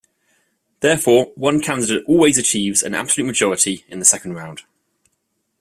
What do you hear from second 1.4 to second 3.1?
candidate always achieves an